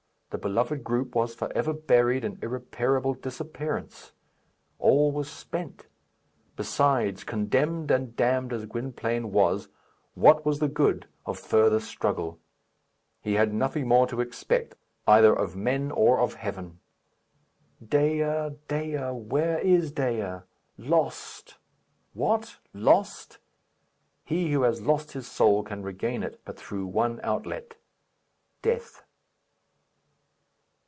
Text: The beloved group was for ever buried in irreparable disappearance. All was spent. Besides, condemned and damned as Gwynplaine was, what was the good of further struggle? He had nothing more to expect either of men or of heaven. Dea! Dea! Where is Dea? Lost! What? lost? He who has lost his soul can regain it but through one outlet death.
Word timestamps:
The 0.33 0.37
beloved 0.37 0.85
group 0.85 1.13
was 1.13 1.35
for 1.35 1.51
ever 1.51 1.73
buried 1.73 2.23
in 2.23 2.39
irreparable 2.41 3.13
disappearance. 3.15 4.13
All 4.79 5.11
was 5.11 5.29
spent. 5.29 5.87
Besides, 6.55 7.25
condemned 7.25 7.91
and 7.91 8.15
damned 8.15 8.53
as 8.53 8.65
Gwynplaine 8.65 9.33
was, 9.33 9.67
what 10.13 10.45
was 10.45 10.59
the 10.59 10.69
good 10.69 11.05
of 11.25 11.37
further 11.37 11.81
struggle? 11.81 12.39
He 13.21 13.33
had 13.33 13.53
nothing 13.53 13.89
more 13.89 14.07
to 14.07 14.21
expect 14.21 14.75
either 15.05 15.33
of 15.33 15.57
men 15.57 15.91
or 15.91 16.21
of 16.21 16.35
heaven. 16.35 16.79
Dea! 17.85 18.51
Dea! 18.69 18.95
Where 19.11 19.59
is 19.59 19.91
Dea? 19.91 20.43
Lost! 20.77 21.57
What? 22.13 22.57
lost? 22.73 23.37
He 24.23 24.53
who 24.53 24.61
has 24.61 24.81
lost 24.81 25.11
his 25.11 25.27
soul 25.27 25.61
can 25.61 25.83
regain 25.83 26.23
it 26.23 26.39
but 26.45 26.57
through 26.57 26.87
one 26.87 27.19
outlet 27.21 27.75
death. 28.61 29.03